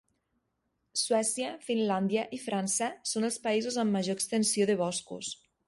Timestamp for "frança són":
2.45-3.29